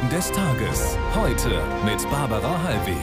[0.00, 0.98] Nachrichten des Tages.
[1.14, 2.96] Heute mit Barbara Hallweg.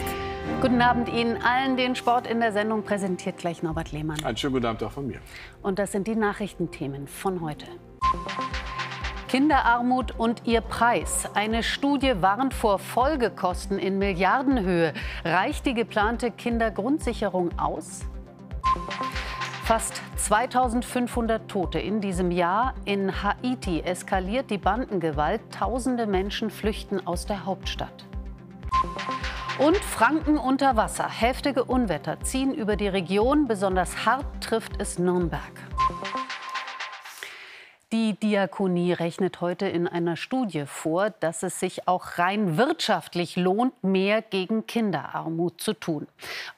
[0.62, 1.78] Guten Abend Ihnen allen.
[1.78, 4.24] Den Sport in der Sendung präsentiert gleich Norbert Lehmann.
[4.24, 5.20] Einen schönen guten Abend auch von mir.
[5.62, 7.68] Und das sind die Nachrichtenthemen von heute.
[9.28, 11.30] Kinderarmut und ihr Preis.
[11.34, 14.94] Eine Studie warnt vor Folgekosten in Milliardenhöhe.
[15.24, 18.06] Reicht die geplante Kindergrundsicherung aus?
[19.68, 22.74] Fast 2500 Tote in diesem Jahr.
[22.86, 25.42] In Haiti eskaliert die Bandengewalt.
[25.52, 28.06] Tausende Menschen flüchten aus der Hauptstadt.
[29.60, 31.10] Und Franken unter Wasser.
[31.10, 33.46] Heftige Unwetter ziehen über die Region.
[33.46, 35.67] Besonders hart trifft es Nürnberg.
[37.94, 43.82] Die Diakonie rechnet heute in einer Studie vor, dass es sich auch rein wirtschaftlich lohnt,
[43.82, 46.06] mehr gegen Kinderarmut zu tun.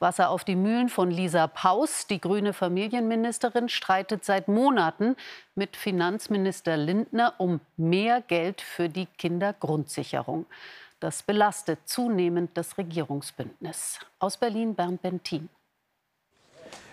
[0.00, 5.14] Wasser auf die Mühlen von Lisa Paus, die grüne Familienministerin, streitet seit Monaten
[5.54, 10.46] mit Finanzminister Lindner um mehr Geld für die Kindergrundsicherung.
[10.98, 14.00] Das belastet zunehmend das Regierungsbündnis.
[14.18, 15.48] Aus Berlin Bernd Bentin.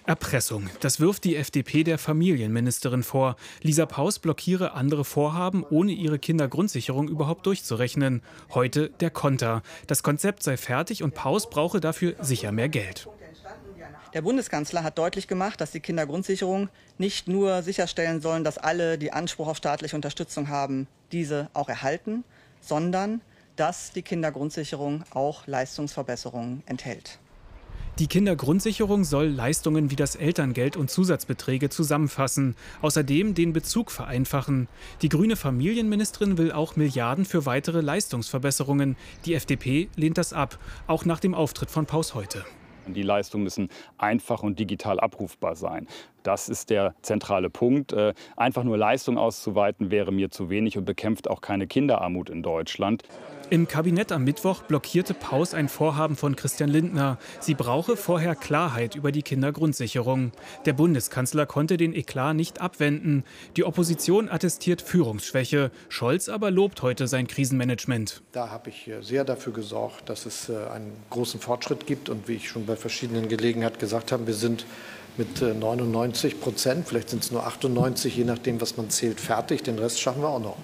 [0.08, 0.69] Erpressung.
[0.80, 3.36] Das wirft die FDP der Familienministerin vor.
[3.61, 8.22] Lisa Paus blockiere andere Vorhaben, ohne ihre Kindergrundsicherung überhaupt durchzurechnen.
[8.53, 9.61] Heute der Konter.
[9.85, 13.08] Das Konzept sei fertig und Paus brauche dafür sicher mehr Geld.
[14.13, 19.11] Der Bundeskanzler hat deutlich gemacht, dass die Kindergrundsicherung nicht nur sicherstellen sollen, dass alle, die
[19.11, 22.23] Anspruch auf staatliche Unterstützung haben, diese auch erhalten,
[22.61, 23.22] sondern
[23.58, 27.19] dass die Kindergrundsicherung auch Leistungsverbesserungen enthält.
[28.00, 34.67] Die Kindergrundsicherung soll Leistungen wie das Elterngeld und Zusatzbeträge zusammenfassen, außerdem den Bezug vereinfachen.
[35.02, 38.98] Die grüne Familienministerin will auch Milliarden für weitere Leistungsverbesserungen.
[39.25, 42.45] Die FDP lehnt das ab, auch nach dem Auftritt von Paus heute.
[42.86, 45.88] Die Leistungen müssen einfach und digital abrufbar sein.
[46.28, 47.94] Das ist der zentrale Punkt.
[47.94, 52.44] Äh, einfach nur Leistung auszuweiten wäre mir zu wenig und bekämpft auch keine Kinderarmut in
[52.44, 53.03] Deutschland.
[53.50, 57.18] Im Kabinett am Mittwoch blockierte Paus ein Vorhaben von Christian Lindner.
[57.40, 60.34] Sie brauche vorher Klarheit über die Kindergrundsicherung.
[60.66, 63.24] Der Bundeskanzler konnte den Eklat nicht abwenden.
[63.56, 65.72] Die Opposition attestiert Führungsschwäche.
[65.88, 68.22] Scholz aber lobt heute sein Krisenmanagement.
[68.34, 72.09] Da habe ich äh, sehr dafür gesorgt, dass es äh, einen großen Fortschritt gibt.
[72.09, 74.66] Und wie ich schon bei verschiedenen Gelegenheiten gesagt habe, wir sind
[75.17, 79.63] mit 99 äh, Prozent, vielleicht sind es nur 98, je nachdem, was man zählt, fertig.
[79.63, 80.57] Den Rest schaffen wir auch noch.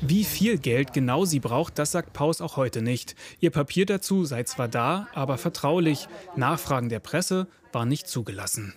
[0.00, 3.14] Wie viel Geld genau sie braucht, das sagt Paus auch heute nicht.
[3.40, 6.08] Ihr Papier dazu sei zwar da, aber vertraulich.
[6.36, 8.74] Nachfragen der Presse waren nicht zugelassen.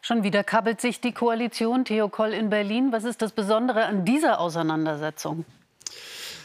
[0.00, 1.84] Schon wieder kabbelt sich die Koalition.
[1.84, 2.90] Theo Koll in Berlin.
[2.90, 5.44] Was ist das Besondere an dieser Auseinandersetzung?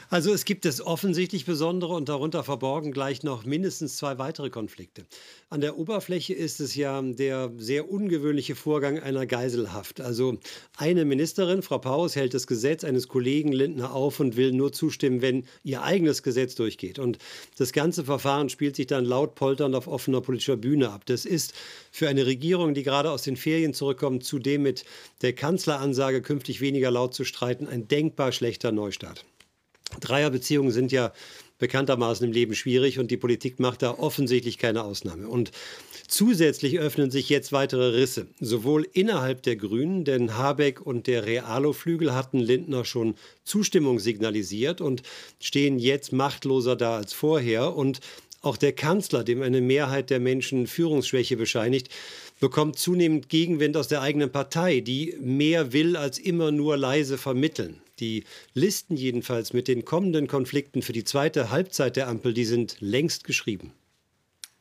[0.09, 5.06] Also es gibt das offensichtlich Besondere und darunter verborgen gleich noch mindestens zwei weitere Konflikte.
[5.50, 10.00] An der Oberfläche ist es ja der sehr ungewöhnliche Vorgang einer Geiselhaft.
[10.00, 10.38] Also
[10.78, 15.22] eine Ministerin, Frau Paus, hält das Gesetz eines Kollegen Lindner auf und will nur zustimmen,
[15.22, 17.00] wenn ihr eigenes Gesetz durchgeht.
[17.00, 17.17] Und
[17.57, 21.06] das ganze Verfahren spielt sich dann laut polternd auf offener politischer Bühne ab.
[21.06, 21.53] Das ist
[21.91, 24.85] für eine Regierung, die gerade aus den Ferien zurückkommt, zudem mit
[25.22, 29.25] der Kanzleransage künftig weniger laut zu streiten, ein denkbar schlechter Neustart.
[30.00, 31.14] Dreierbeziehungen sind ja
[31.59, 35.28] bekanntermaßen im Leben schwierig und die Politik macht da offensichtlich keine Ausnahme.
[35.28, 35.52] Und
[36.08, 42.14] zusätzlich öffnen sich jetzt weitere Risse, sowohl innerhalb der Grünen, denn Habeck und der Realo-Flügel
[42.14, 45.02] hatten Lindner schon Zustimmung signalisiert und
[45.40, 48.02] stehen jetzt machtloser da als vorher und
[48.42, 51.90] auch der Kanzler, dem eine Mehrheit der Menschen Führungsschwäche bescheinigt,
[52.40, 57.81] bekommt zunehmend Gegenwind aus der eigenen Partei, die mehr will als immer nur leise vermitteln.
[58.00, 62.78] Die Listen jedenfalls mit den kommenden Konflikten für die zweite Halbzeit der Ampel, die sind
[62.80, 63.74] längst geschrieben.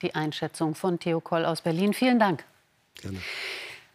[0.03, 1.93] Die Einschätzung von Theo Koll aus Berlin.
[1.93, 2.45] Vielen Dank.
[3.01, 3.19] Gerne.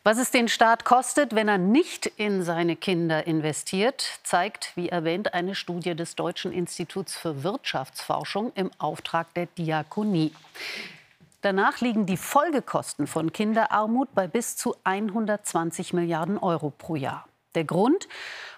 [0.03, 5.35] Was es den Staat kostet, wenn er nicht in seine Kinder investiert, zeigt, wie erwähnt,
[5.35, 10.31] eine Studie des Deutschen Instituts für Wirtschaftsforschung im Auftrag der Diakonie.
[11.41, 17.25] Danach liegen die Folgekosten von Kinderarmut bei bis zu 120 Milliarden Euro pro Jahr.
[17.55, 18.07] Der Grund?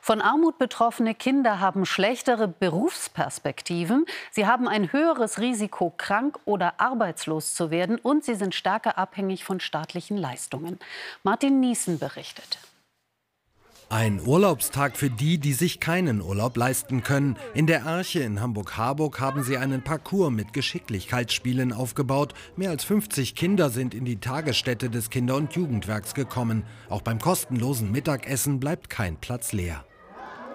[0.01, 7.55] Von Armut betroffene Kinder haben schlechtere Berufsperspektiven, sie haben ein höheres Risiko, krank oder arbeitslos
[7.55, 10.77] zu werden und sie sind stärker abhängig von staatlichen Leistungen.
[11.23, 12.59] Martin Niesen berichtet.
[13.93, 17.37] Ein Urlaubstag für die, die sich keinen Urlaub leisten können.
[17.53, 22.33] In der Arche in Hamburg-Harburg haben sie einen Parcours mit Geschicklichkeitsspielen aufgebaut.
[22.55, 26.63] Mehr als 50 Kinder sind in die Tagesstätte des Kinder- und Jugendwerks gekommen.
[26.89, 29.85] Auch beim kostenlosen Mittagessen bleibt kein Platz leer.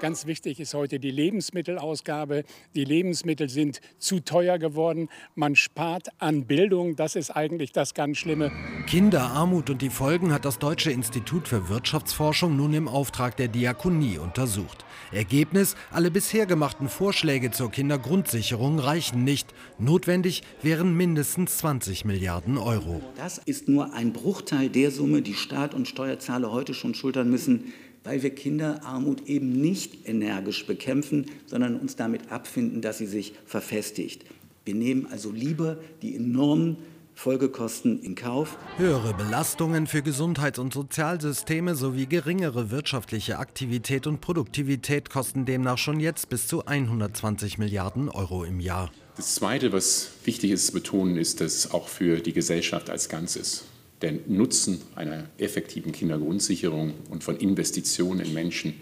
[0.00, 2.44] Ganz wichtig ist heute die Lebensmittelausgabe.
[2.76, 5.08] Die Lebensmittel sind zu teuer geworden.
[5.34, 6.94] Man spart an Bildung.
[6.94, 8.52] Das ist eigentlich das ganz Schlimme.
[8.86, 14.18] Kinderarmut und die Folgen hat das Deutsche Institut für Wirtschaftsforschung nun im Auftrag der Diakonie
[14.18, 14.84] untersucht.
[15.10, 19.52] Ergebnis, alle bisher gemachten Vorschläge zur Kindergrundsicherung reichen nicht.
[19.78, 23.02] Notwendig wären mindestens 20 Milliarden Euro.
[23.16, 27.72] Das ist nur ein Bruchteil der Summe, die Staat und Steuerzahler heute schon schultern müssen,
[28.08, 34.24] weil wir Kinderarmut eben nicht energisch bekämpfen, sondern uns damit abfinden, dass sie sich verfestigt.
[34.64, 36.78] Wir nehmen also lieber die enormen
[37.14, 38.56] Folgekosten in Kauf.
[38.78, 46.00] Höhere Belastungen für Gesundheits- und Sozialsysteme sowie geringere wirtschaftliche Aktivität und Produktivität kosten demnach schon
[46.00, 48.90] jetzt bis zu 120 Milliarden Euro im Jahr.
[49.16, 53.64] Das Zweite, was wichtig ist zu betonen, ist, dass auch für die Gesellschaft als Ganzes
[54.02, 58.74] der Nutzen einer effektiven Kindergrundsicherung und von Investitionen in Menschen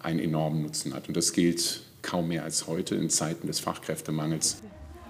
[0.00, 1.08] einen enormen Nutzen hat.
[1.08, 4.58] Und das gilt kaum mehr als heute in Zeiten des Fachkräftemangels.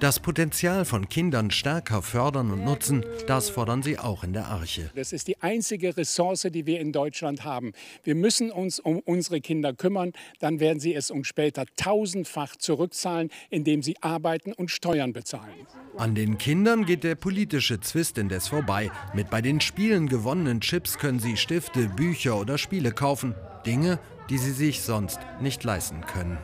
[0.05, 4.91] Das Potenzial von Kindern stärker fördern und nutzen, das fordern sie auch in der Arche.
[4.95, 7.73] Das ist die einzige Ressource, die wir in Deutschland haben.
[8.03, 13.31] Wir müssen uns um unsere Kinder kümmern, dann werden sie es uns später tausendfach zurückzahlen,
[13.49, 15.55] indem sie arbeiten und Steuern bezahlen.
[15.97, 18.91] An den Kindern geht der politische Zwist indes vorbei.
[19.15, 23.35] Mit bei den Spielen gewonnenen Chips können sie Stifte, Bücher oder Spiele kaufen.
[23.65, 23.99] Dinge,
[24.29, 26.37] die sie sich sonst nicht leisten können.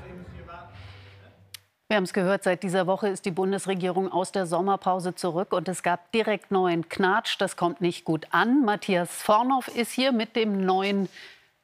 [1.90, 5.69] Wir haben es gehört, seit dieser Woche ist die Bundesregierung aus der Sommerpause zurück und
[5.69, 7.34] es gab direkt neuen Knatsch.
[7.40, 8.64] Das kommt nicht gut an.
[8.64, 11.08] Matthias Vornow ist hier mit dem neuen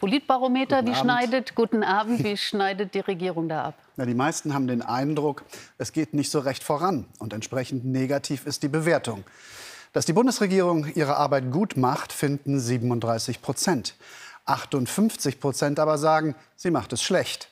[0.01, 0.79] Politbarometer.
[0.79, 1.01] Guten wie Abend.
[1.01, 3.75] schneidet, guten Abend, wie schneidet die Regierung da ab?
[3.95, 5.45] Na, die meisten haben den Eindruck,
[5.79, 9.23] es geht nicht so recht voran und entsprechend negativ ist die Bewertung.
[9.93, 13.95] Dass die Bundesregierung ihre Arbeit gut macht, finden 37 Prozent.
[14.47, 17.49] 58 Prozent aber sagen, sie macht es schlecht.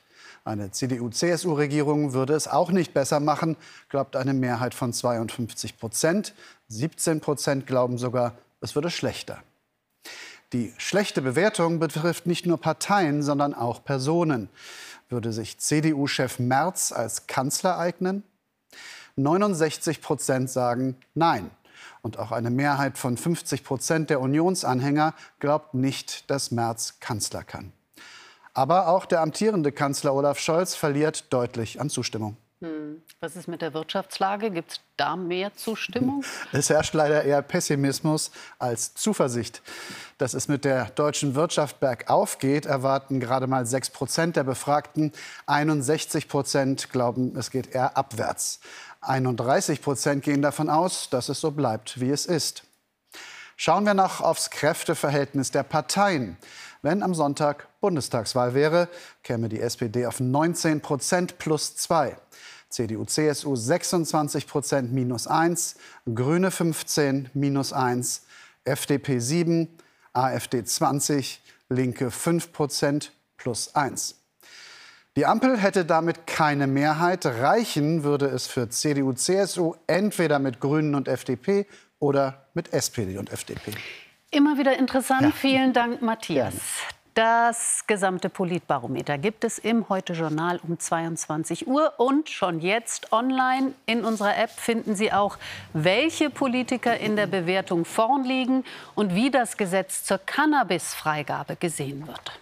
[0.46, 3.56] Eine CDU-CSU-Regierung würde es auch nicht besser machen,
[3.88, 6.35] glaubt eine Mehrheit von 52 Prozent.
[6.69, 9.43] 17 Prozent glauben sogar, es würde schlechter.
[10.52, 14.50] Die schlechte Bewertung betrifft nicht nur Parteien, sondern auch Personen.
[15.08, 18.23] Würde sich CDU-Chef Merz als Kanzler eignen?
[19.17, 21.50] 69 Prozent sagen Nein.
[22.02, 27.73] Und auch eine Mehrheit von 50 Prozent der Unionsanhänger glaubt nicht, dass Merz Kanzler kann.
[28.54, 32.36] Aber auch der amtierende Kanzler Olaf Scholz verliert deutlich an Zustimmung.
[32.60, 33.02] Hm.
[33.20, 34.50] Was ist mit der Wirtschaftslage?
[34.50, 36.24] Gibt es da mehr Zustimmung?
[36.52, 39.60] Es herrscht leider eher Pessimismus als Zuversicht.
[40.18, 45.12] Dass es mit der deutschen Wirtschaft bergauf geht, erwarten gerade mal 6 Prozent der Befragten.
[45.46, 48.60] 61 Prozent glauben, es geht eher abwärts.
[49.00, 52.62] 31 Prozent gehen davon aus, dass es so bleibt, wie es ist.
[53.56, 56.36] Schauen wir noch aufs Kräfteverhältnis der Parteien.
[56.84, 58.90] Wenn am Sonntag Bundestagswahl wäre,
[59.22, 62.14] käme die SPD auf 19 Prozent plus 2.
[62.69, 65.76] CDU, CSU 26 Prozent minus 1,
[66.14, 68.26] Grüne 15 minus 1,
[68.64, 69.69] FDP 7,
[70.12, 74.16] AfD 20, Linke 5 Prozent plus 1.
[75.16, 77.25] Die Ampel hätte damit keine Mehrheit.
[77.25, 81.66] Reichen würde es für CDU, CSU entweder mit Grünen und FDP
[81.98, 83.72] oder mit SPD und FDP.
[84.34, 85.22] Immer wieder interessant.
[85.22, 85.31] Ja.
[85.31, 86.54] Vielen Dank, Matthias.
[87.14, 91.92] Das gesamte Politbarometer gibt es im Heute-Journal um 22 Uhr.
[91.98, 95.38] Und schon jetzt online in unserer App finden Sie auch,
[95.72, 98.64] welche Politiker in der Bewertung vorn liegen
[98.96, 102.32] und wie das Gesetz zur Cannabisfreigabe gesehen wird.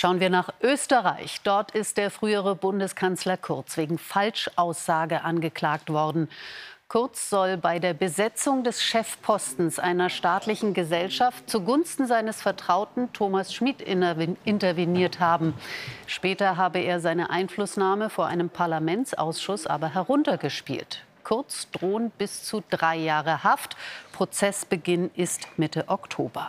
[0.00, 1.42] Schauen wir nach Österreich.
[1.44, 6.30] Dort ist der frühere Bundeskanzler Kurz wegen Falschaussage angeklagt worden.
[6.88, 13.82] Kurz soll bei der Besetzung des Chefpostens einer staatlichen Gesellschaft zugunsten seines Vertrauten Thomas Schmid
[13.82, 15.52] interveniert haben.
[16.06, 21.04] Später habe er seine Einflussnahme vor einem Parlamentsausschuss aber heruntergespielt.
[21.24, 23.76] Kurz drohen bis zu drei Jahre Haft.
[24.12, 26.48] Prozessbeginn ist Mitte Oktober.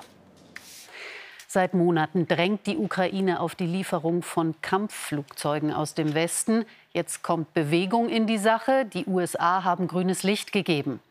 [1.54, 6.64] Seit Monaten drängt die Ukraine auf die Lieferung von Kampfflugzeugen aus dem Westen.
[6.94, 8.86] Jetzt kommt Bewegung in die Sache.
[8.86, 11.02] Die USA haben grünes Licht gegeben.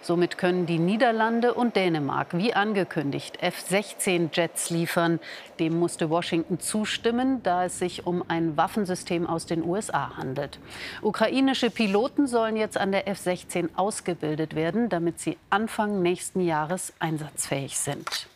[0.00, 5.20] Somit können die Niederlande und Dänemark, wie angekündigt, F-16-Jets liefern.
[5.60, 10.60] Dem musste Washington zustimmen, da es sich um ein Waffensystem aus den USA handelt.
[11.02, 17.76] Ukrainische Piloten sollen jetzt an der F-16 ausgebildet werden, damit sie Anfang nächsten Jahres einsatzfähig
[17.76, 18.28] sind.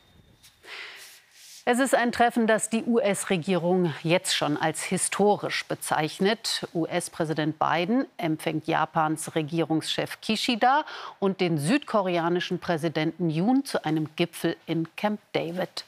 [1.70, 6.66] Es ist ein Treffen, das die US-Regierung jetzt schon als historisch bezeichnet.
[6.72, 10.87] US-Präsident Biden empfängt Japans Regierungschef Kishida
[11.18, 15.84] und den südkoreanischen Präsidenten Yoon zu einem Gipfel in Camp David.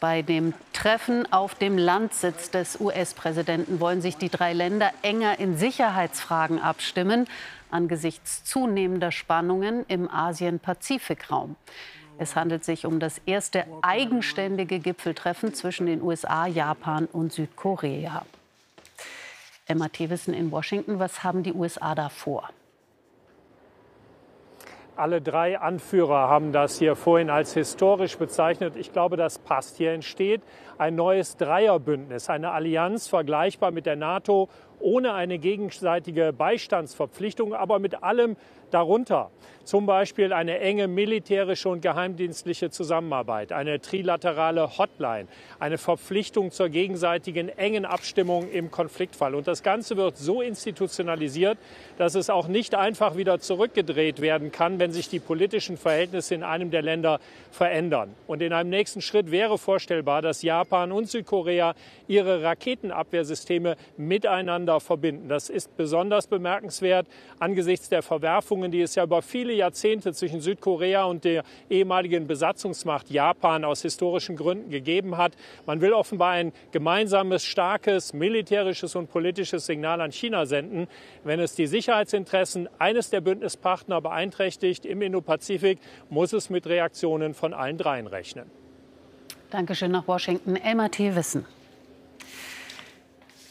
[0.00, 5.58] Bei dem Treffen auf dem Landsitz des US-Präsidenten wollen sich die drei Länder enger in
[5.58, 7.28] Sicherheitsfragen abstimmen,
[7.70, 11.56] angesichts zunehmender Spannungen im Asien-Pazifik-Raum.
[12.18, 18.24] Es handelt sich um das erste eigenständige Gipfeltreffen zwischen den USA, Japan und Südkorea.
[19.66, 22.48] Emma Thewissen in Washington, was haben die USA da vor?
[24.96, 28.76] Alle drei Anführer haben das hier vorhin als historisch bezeichnet.
[28.76, 29.76] Ich glaube, das passt.
[29.76, 30.40] Hier entsteht
[30.78, 34.48] ein neues Dreierbündnis, eine Allianz vergleichbar mit der NATO,
[34.80, 38.36] ohne eine gegenseitige Beistandsverpflichtung, aber mit allem
[38.70, 39.30] darunter.
[39.64, 45.26] Zum Beispiel eine enge militärische und geheimdienstliche Zusammenarbeit, eine trilaterale Hotline,
[45.58, 49.34] eine Verpflichtung zur gegenseitigen engen Abstimmung im Konfliktfall.
[49.34, 51.58] Und das Ganze wird so institutionalisiert,
[51.98, 56.44] dass es auch nicht einfach wieder zurückgedreht werden kann, wenn sich die politischen Verhältnisse in
[56.44, 57.18] einem der Länder
[57.50, 58.14] verändern.
[58.28, 61.74] Und in einem nächsten Schritt wäre vorstellbar, dass Japan und Südkorea
[62.06, 65.28] ihre Raketenabwehrsysteme miteinander verbinden.
[65.28, 67.06] Das ist besonders bemerkenswert
[67.38, 73.10] angesichts der Verwerfungen, die es ja über viele Jahrzehnte zwischen Südkorea und der ehemaligen Besatzungsmacht
[73.10, 75.32] Japan aus historischen Gründen gegeben hat.
[75.66, 80.88] Man will offenbar ein gemeinsames, starkes militärisches und politisches Signal an China senden,
[81.24, 85.78] wenn es die Sicherheitsinteressen eines der Bündnispartner beeinträchtigt im Indopazifik,
[86.10, 88.50] muss es mit Reaktionen von allen dreien rechnen.
[89.50, 90.56] Dankeschön nach Washington.
[90.56, 91.14] Emma T.
[91.14, 91.46] Wissen.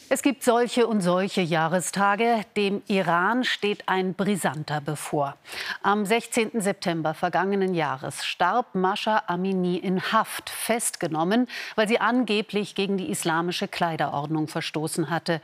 [0.08, 2.42] Es gibt solche und solche Jahrestage.
[2.56, 5.36] Dem Iran steht ein brisanter bevor.
[5.82, 6.60] Am 16.
[6.60, 13.66] September vergangenen Jahres starb Mascha Amini in Haft, festgenommen, weil sie angeblich gegen die islamische
[13.66, 15.40] Kleiderordnung verstoßen hatte.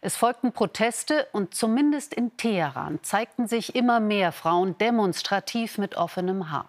[0.00, 6.52] Es folgten Proteste und zumindest in Teheran zeigten sich immer mehr Frauen demonstrativ mit offenem
[6.52, 6.68] Haar.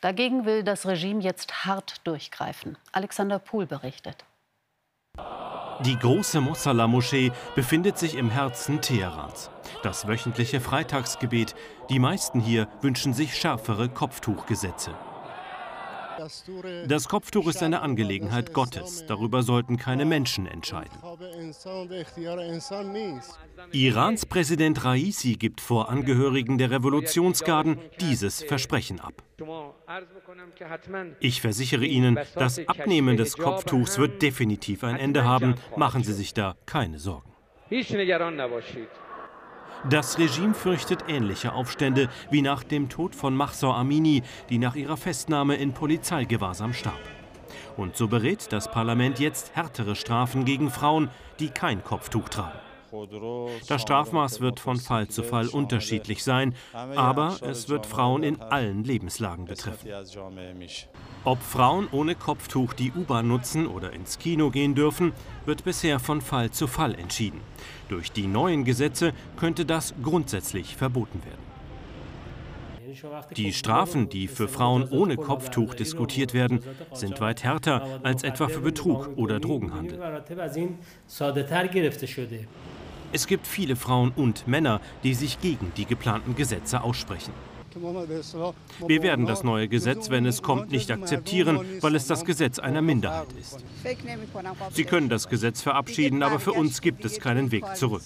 [0.00, 2.76] Dagegen will das Regime jetzt hart durchgreifen.
[2.90, 4.24] Alexander Pohl berichtet.
[5.84, 9.48] Die große Mossala-Moschee befindet sich im Herzen Teherans.
[9.84, 11.54] Das wöchentliche Freitagsgebet.
[11.88, 14.90] Die meisten hier wünschen sich schärfere Kopftuchgesetze.
[16.86, 19.04] Das Kopftuch ist eine Angelegenheit Gottes.
[19.06, 20.98] Darüber sollten keine Menschen entscheiden.
[23.72, 29.22] Irans Präsident Raisi gibt vor Angehörigen der Revolutionsgarden dieses Versprechen ab.
[31.20, 35.54] Ich versichere Ihnen, das Abnehmen des Kopftuchs wird definitiv ein Ende haben.
[35.76, 37.32] Machen Sie sich da keine Sorgen.
[39.84, 44.96] Das Regime fürchtet ähnliche Aufstände wie nach dem Tod von Mahsa Amini, die nach ihrer
[44.96, 46.98] Festnahme in Polizeigewahrsam starb.
[47.76, 52.58] Und so berät das Parlament jetzt härtere Strafen gegen Frauen, die kein Kopftuch tragen.
[53.68, 58.82] Das Strafmaß wird von Fall zu Fall unterschiedlich sein, aber es wird Frauen in allen
[58.82, 59.90] Lebenslagen betreffen.
[61.24, 65.12] Ob Frauen ohne Kopftuch die U-Bahn nutzen oder ins Kino gehen dürfen,
[65.44, 67.42] wird bisher von Fall zu Fall entschieden.
[67.88, 71.48] Durch die neuen Gesetze könnte das grundsätzlich verboten werden.
[73.36, 76.60] Die Strafen, die für Frauen ohne Kopftuch diskutiert werden,
[76.92, 79.98] sind weit härter als etwa für Betrug oder Drogenhandel.
[83.12, 87.32] Es gibt viele Frauen und Männer, die sich gegen die geplanten Gesetze aussprechen.
[87.74, 92.82] Wir werden das neue Gesetz, wenn es kommt, nicht akzeptieren, weil es das Gesetz einer
[92.82, 93.64] Minderheit ist.
[94.72, 98.04] Sie können das Gesetz verabschieden, aber für uns gibt es keinen Weg zurück.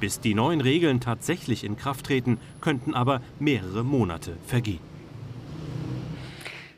[0.00, 4.80] Bis die neuen Regeln tatsächlich in Kraft treten, könnten aber mehrere Monate vergehen.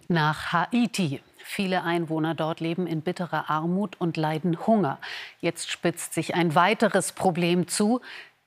[0.09, 1.21] Nach Haiti.
[1.45, 4.99] Viele Einwohner dort leben in bitterer Armut und leiden Hunger.
[5.41, 8.01] Jetzt spitzt sich ein weiteres Problem zu,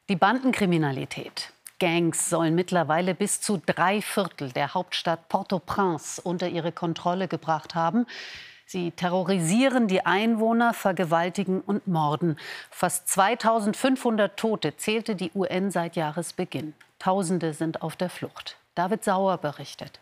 [0.08, 1.51] die Bandenkriminalität.
[1.81, 8.05] Gangs sollen mittlerweile bis zu drei Viertel der Hauptstadt Port-au-Prince unter ihre Kontrolle gebracht haben.
[8.67, 12.38] Sie terrorisieren die Einwohner, vergewaltigen und morden.
[12.69, 16.75] Fast 2500 Tote zählte die UN seit Jahresbeginn.
[17.00, 18.57] Tausende sind auf der Flucht.
[18.75, 20.00] David Sauer berichtet.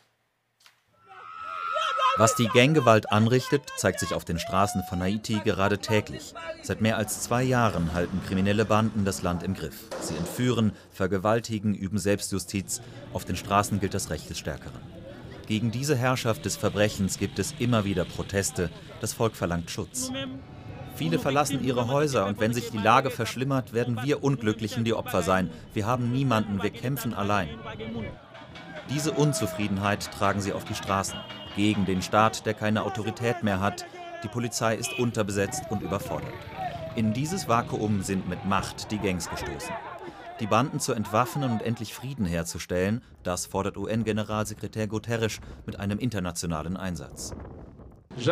[2.19, 6.33] Was die Ganggewalt anrichtet, zeigt sich auf den Straßen von Haiti gerade täglich.
[6.61, 9.87] Seit mehr als zwei Jahren halten kriminelle Banden das Land im Griff.
[10.01, 12.81] Sie entführen, vergewaltigen, üben Selbstjustiz.
[13.13, 14.81] Auf den Straßen gilt das Recht des Stärkeren.
[15.47, 18.69] Gegen diese Herrschaft des Verbrechens gibt es immer wieder Proteste.
[18.99, 20.11] Das Volk verlangt Schutz.
[20.95, 25.21] Viele verlassen ihre Häuser und wenn sich die Lage verschlimmert, werden wir Unglücklichen die Opfer
[25.21, 25.49] sein.
[25.73, 27.47] Wir haben niemanden, wir kämpfen allein.
[28.89, 31.19] Diese Unzufriedenheit tragen sie auf die Straßen
[31.55, 33.85] gegen den Staat, der keine Autorität mehr hat.
[34.23, 36.33] Die Polizei ist unterbesetzt und überfordert.
[36.95, 39.75] In dieses Vakuum sind mit Macht die Gangs gestoßen.
[40.39, 46.75] Die Banden zu entwaffnen und endlich Frieden herzustellen, das fordert UN-Generalsekretär Guterres mit einem internationalen
[46.75, 47.35] Einsatz.
[48.17, 48.27] Ich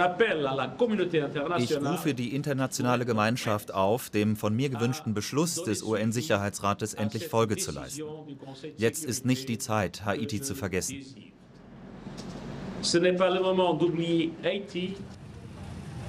[1.78, 7.72] rufe die internationale Gemeinschaft auf, dem von mir gewünschten Beschluss des UN-Sicherheitsrates endlich Folge zu
[7.72, 8.04] leisten.
[8.76, 11.06] Jetzt ist nicht die Zeit, Haiti zu vergessen.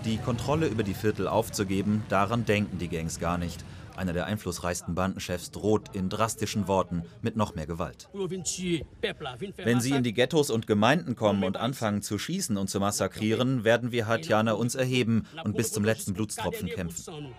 [0.04, 3.64] Die Kontrolle über die Viertel aufzugeben, daran denken die Gangs gar nicht.
[3.98, 8.08] Einer der einflussreichsten Bandenchefs droht in drastischen Worten mit noch mehr Gewalt.
[8.12, 13.64] Wenn sie in die Ghettos und Gemeinden kommen und anfangen zu schießen und zu massakrieren,
[13.64, 17.34] werden wir Haitianer uns erheben und bis zum letzten Blutstropfen kämpfen.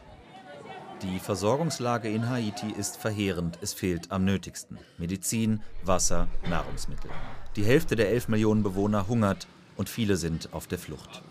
[1.01, 3.57] Die Versorgungslage in Haiti ist verheerend.
[3.61, 4.77] Es fehlt am nötigsten.
[4.97, 7.09] Medizin, Wasser, Nahrungsmittel.
[7.55, 9.47] Die Hälfte der 11 Millionen Bewohner hungert
[9.77, 11.23] und viele sind auf der Flucht.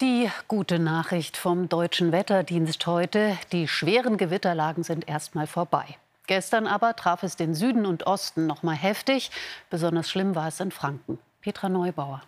[0.00, 3.38] Die gute Nachricht vom deutschen Wetterdienst heute.
[3.52, 5.86] Die schweren Gewitterlagen sind erstmal vorbei.
[6.26, 9.30] Gestern aber traf es den Süden und Osten noch mal heftig.
[9.70, 11.20] Besonders schlimm war es in Franken.
[11.40, 12.22] Petra Neubauer.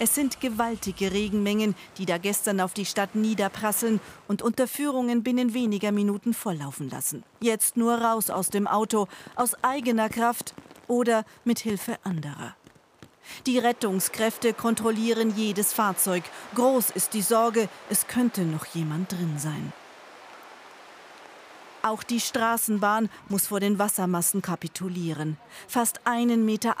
[0.00, 5.92] Es sind gewaltige Regenmengen, die da gestern auf die Stadt niederprasseln und Unterführungen binnen weniger
[5.92, 7.22] Minuten volllaufen lassen.
[7.40, 10.54] Jetzt nur raus aus dem Auto, aus eigener Kraft
[10.88, 12.56] oder mit Hilfe anderer.
[13.46, 16.22] Die Rettungskräfte kontrollieren jedes Fahrzeug.
[16.54, 19.72] Groß ist die Sorge, es könnte noch jemand drin sein.
[21.82, 25.38] Auch die Straßenbahn muss vor den Wassermassen kapitulieren.
[25.66, 26.76] Fast einen Meter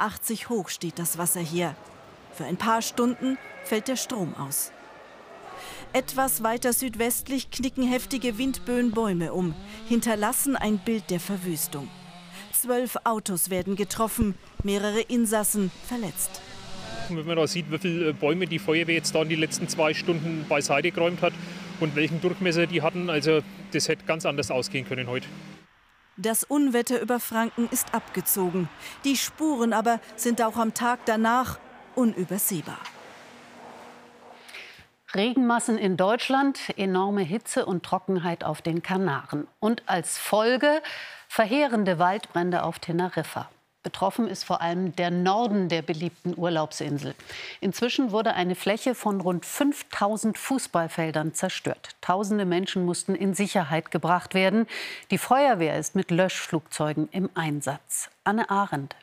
[0.48, 1.74] hoch steht das Wasser hier.
[2.34, 4.72] Für ein paar Stunden fällt der Strom aus.
[5.92, 9.54] Etwas weiter südwestlich knicken heftige Windböen Bäume um,
[9.88, 11.88] hinterlassen ein Bild der Verwüstung.
[12.52, 16.40] Zwölf Autos werden getroffen, mehrere Insassen verletzt.
[17.08, 19.94] Wenn man da sieht, wie viele Bäume die Feuerwehr jetzt da in den letzten zwei
[19.94, 21.32] Stunden beiseite geräumt hat
[21.80, 23.40] und welchen Durchmesser die hatten, also
[23.72, 25.26] das hätte ganz anders ausgehen können heute.
[26.16, 28.68] Das Unwetter über Franken ist abgezogen.
[29.04, 31.58] Die Spuren aber sind auch am Tag danach
[31.94, 32.78] unübersehbar.
[35.14, 39.48] Regenmassen in Deutschland, enorme Hitze und Trockenheit auf den Kanaren.
[39.58, 40.82] Und als Folge
[41.28, 43.48] verheerende Waldbrände auf Teneriffa.
[43.82, 47.14] Betroffen ist vor allem der Norden der beliebten Urlaubsinsel.
[47.60, 51.96] Inzwischen wurde eine Fläche von rund 5000 Fußballfeldern zerstört.
[52.02, 54.66] Tausende Menschen mussten in Sicherheit gebracht werden.
[55.10, 58.10] Die Feuerwehr ist mit Löschflugzeugen im Einsatz.
[58.22, 58.94] Anne Arendt.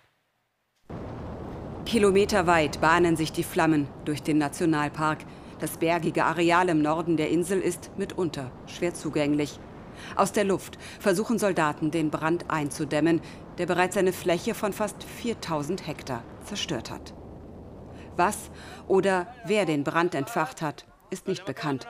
[1.85, 5.19] Kilometerweit bahnen sich die Flammen durch den Nationalpark.
[5.59, 9.59] Das bergige Areal im Norden der Insel ist mitunter schwer zugänglich.
[10.15, 13.21] Aus der Luft versuchen Soldaten, den Brand einzudämmen,
[13.57, 17.13] der bereits eine Fläche von fast 4000 Hektar zerstört hat.
[18.15, 18.51] Was
[18.87, 21.87] oder wer den Brand entfacht hat, ist nicht bekannt.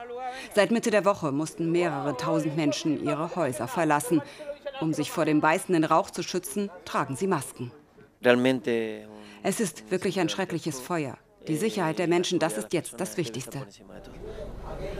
[0.54, 4.22] Seit Mitte der Woche mussten mehrere tausend Menschen ihre Häuser verlassen.
[4.80, 7.72] Um sich vor dem beißenden Rauch zu schützen, tragen sie Masken.
[9.42, 11.16] Es ist wirklich ein schreckliches Feuer.
[11.48, 13.66] Die Sicherheit der Menschen, das ist jetzt das Wichtigste.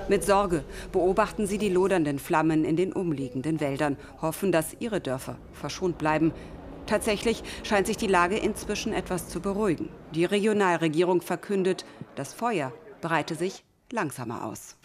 [0.09, 5.37] Mit Sorge beobachten sie die lodernden Flammen in den umliegenden Wäldern, hoffen, dass ihre Dörfer
[5.53, 6.33] verschont bleiben.
[6.87, 9.91] Tatsächlich scheint sich die Lage inzwischen etwas zu beruhigen.
[10.15, 11.85] Die Regionalregierung verkündet,
[12.15, 14.78] das Feuer breite sich langsamer aus.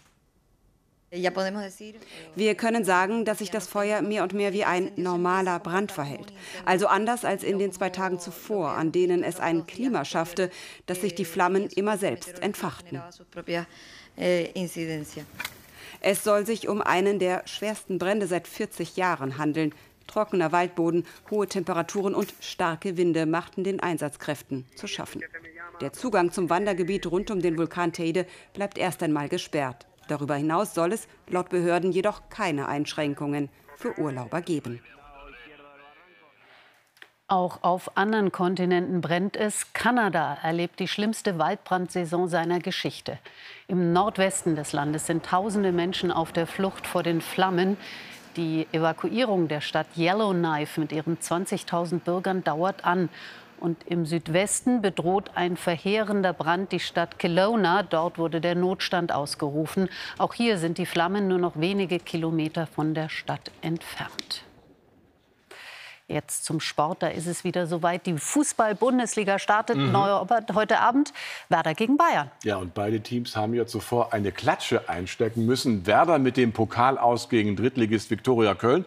[2.36, 6.34] Wir können sagen, dass sich das Feuer mehr und mehr wie ein normaler Brand verhält.
[6.66, 10.50] Also anders als in den zwei Tagen zuvor, an denen es ein Klima schaffte,
[10.88, 13.02] dass sich die Flammen immer selbst entfachten.
[16.02, 19.74] Es soll sich um einen der schwersten Brände seit 40 Jahren handeln.
[20.08, 25.22] Trockener Waldboden, hohe Temperaturen und starke Winde machten den Einsatzkräften zu schaffen.
[25.80, 29.88] Der Zugang zum Wandergebiet rund um den Vulkan Teide bleibt erst einmal gesperrt.
[30.08, 34.82] Darüber hinaus soll es laut Behörden jedoch keine Einschränkungen für Urlauber geben.
[37.28, 39.74] Auch auf anderen Kontinenten brennt es.
[39.74, 43.18] Kanada erlebt die schlimmste Waldbrandsaison seiner Geschichte.
[43.68, 47.78] Im Nordwesten des Landes sind tausende Menschen auf der Flucht vor den Flammen.
[48.36, 53.10] Die Evakuierung der Stadt Yellowknife mit ihren 20.000 Bürgern dauert an.
[53.64, 57.84] Und im Südwesten bedroht ein verheerender Brand die Stadt Kelowna.
[57.84, 59.88] Dort wurde der Notstand ausgerufen.
[60.18, 64.44] Auch hier sind die Flammen nur noch wenige Kilometer von der Stadt entfernt.
[66.08, 68.06] Jetzt zum Sport, da ist es wieder soweit.
[68.06, 69.96] Die Fußball-Bundesliga startet mhm.
[70.54, 71.14] heute Abend.
[71.48, 72.30] Werder gegen Bayern.
[72.44, 75.86] Ja, und beide Teams haben ja zuvor eine Klatsche einstecken müssen.
[75.86, 78.84] Werder mit dem Pokal aus gegen Drittligist Viktoria Köln.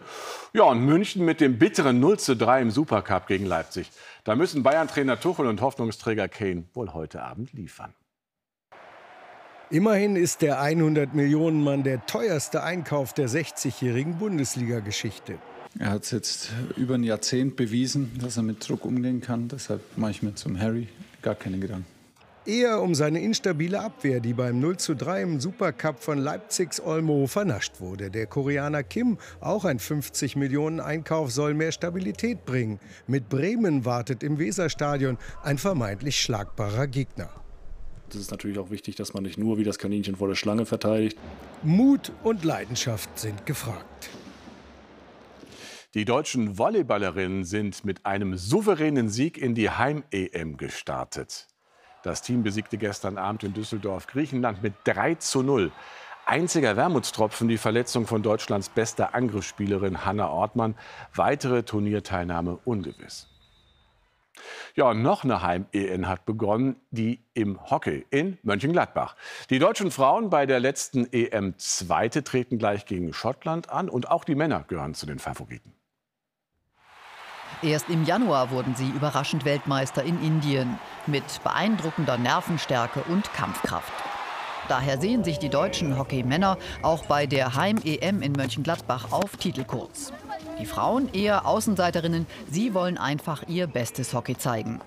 [0.53, 3.89] Ja, und München mit dem bitteren 0 zu 3 im Supercup gegen Leipzig.
[4.23, 7.93] Da müssen Bayern-Trainer Tuchel und Hoffnungsträger Kane wohl heute Abend liefern.
[9.69, 15.39] Immerhin ist der 100 Millionen Mann der teuerste Einkauf der 60-jährigen Bundesliga-Geschichte.
[15.79, 19.47] Er hat es jetzt über ein Jahrzehnt bewiesen, dass er mit Druck umgehen kann.
[19.47, 20.87] Deshalb mache ich mir zum Harry
[21.21, 21.85] gar keine Gedanken.
[22.47, 27.27] Eher um seine instabile Abwehr, die beim 0 zu 3 im Supercup von Leipzigs Olmo
[27.27, 28.09] vernascht wurde.
[28.09, 32.79] Der Koreaner Kim, auch ein 50 Millionen Einkauf, soll mehr Stabilität bringen.
[33.05, 37.29] Mit Bremen wartet im Weserstadion ein vermeintlich schlagbarer Gegner.
[38.09, 40.65] Es ist natürlich auch wichtig, dass man nicht nur wie das Kaninchen vor der Schlange
[40.65, 41.17] verteidigt.
[41.63, 44.09] Mut und Leidenschaft sind gefragt.
[45.97, 51.47] Die deutschen Volleyballerinnen sind mit einem souveränen Sieg in die Heim-EM gestartet.
[52.03, 55.71] Das Team besiegte gestern Abend in Düsseldorf Griechenland mit 3 zu 0.
[56.27, 60.75] Einziger Wermutstropfen die Verletzung von Deutschlands bester Angriffsspielerin Hanna Ortmann.
[61.15, 63.27] Weitere Turnierteilnahme ungewiss.
[64.75, 69.15] Ja, noch eine Heim-EN hat begonnen, die im Hockey in Mönchengladbach.
[69.49, 74.25] Die deutschen Frauen bei der letzten EM Zweite treten gleich gegen Schottland an und auch
[74.25, 75.73] die Männer gehören zu den Favoriten.
[77.63, 83.91] Erst im Januar wurden sie überraschend Weltmeister in Indien mit beeindruckender Nervenstärke und Kampfkraft.
[84.67, 90.13] Daher sehen sich die deutschen Hockeymänner auch bei der Heim-EM in Mönchengladbach auf Titelkurs.
[90.59, 94.79] Die Frauen eher Außenseiterinnen, sie wollen einfach ihr bestes Hockey zeigen.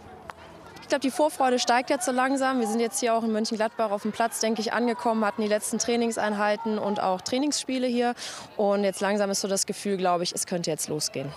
[0.82, 2.60] Ich glaube, die Vorfreude steigt jetzt so langsam.
[2.60, 5.48] Wir sind jetzt hier auch in Mönchengladbach auf dem Platz, denke ich, angekommen, hatten die
[5.48, 8.14] letzten Trainingseinheiten und auch Trainingsspiele hier.
[8.56, 11.32] Und jetzt langsam ist so das Gefühl, glaube ich, es könnte jetzt losgehen.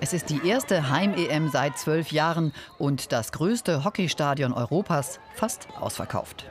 [0.00, 6.46] Es ist die erste Heim-EM seit zwölf Jahren und das größte Hockeystadion Europas fast ausverkauft.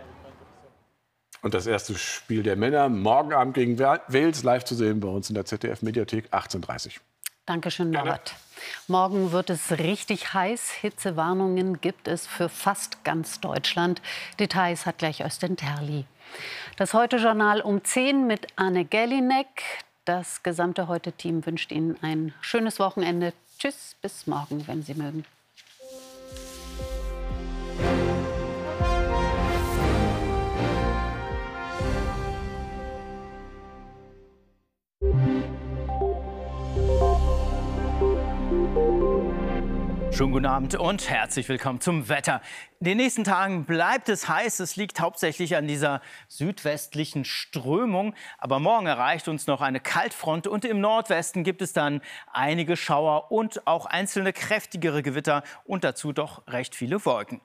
[1.41, 5.29] Und das erste Spiel der Männer morgen Abend gegen Wales live zu sehen bei uns
[5.29, 6.99] in der ZDF-Mediathek 18.30
[7.47, 8.35] Dankeschön, Norbert.
[8.87, 10.69] Morgen wird es richtig heiß.
[10.69, 14.01] Hitzewarnungen gibt es für fast ganz Deutschland.
[14.39, 16.05] Details hat gleich Östen Terli.
[16.77, 19.63] Das Heute-Journal um 10 mit Anne Gellinek.
[20.05, 23.33] Das gesamte Heute-Team wünscht Ihnen ein schönes Wochenende.
[23.59, 25.25] Tschüss, bis morgen, wenn Sie mögen.
[40.21, 42.41] Schönen guten Abend und herzlich willkommen zum Wetter.
[42.79, 44.59] In den nächsten Tagen bleibt es heiß.
[44.59, 48.13] Es liegt hauptsächlich an dieser südwestlichen Strömung.
[48.37, 53.31] Aber morgen erreicht uns noch eine Kaltfront und im Nordwesten gibt es dann einige Schauer
[53.31, 57.41] und auch einzelne kräftigere Gewitter und dazu doch recht viele Wolken.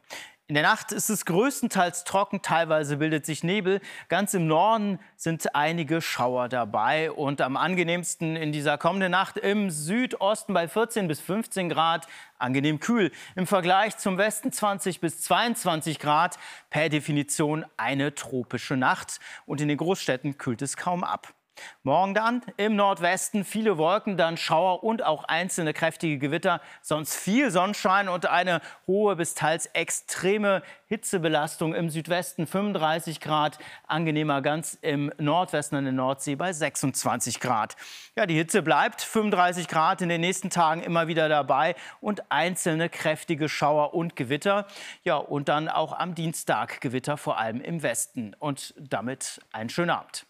[0.48, 3.80] In der Nacht ist es größtenteils trocken, teilweise bildet sich Nebel.
[4.08, 9.70] Ganz im Norden sind einige Schauer dabei und am angenehmsten in dieser kommenden Nacht im
[9.70, 12.06] Südosten bei 14 bis 15 Grad,
[12.38, 13.10] angenehm kühl.
[13.34, 16.38] Im Vergleich zum Westen 20 bis 22 Grad,
[16.70, 21.34] per Definition eine tropische Nacht und in den Großstädten kühlt es kaum ab.
[21.82, 26.60] Morgen dann im Nordwesten viele Wolken, dann Schauer und auch einzelne kräftige Gewitter.
[26.82, 34.40] Sonst viel Sonnenschein und eine hohe bis teils extreme Hitzebelastung im Südwesten 35 Grad, angenehmer
[34.42, 37.76] ganz im Nordwesten an der Nordsee bei 26 Grad.
[38.16, 42.88] Ja, die Hitze bleibt 35 Grad in den nächsten Tagen immer wieder dabei und einzelne
[42.88, 44.66] kräftige Schauer und Gewitter.
[45.02, 48.34] Ja, und dann auch am Dienstag Gewitter vor allem im Westen.
[48.38, 50.25] Und damit einen schönen Abend.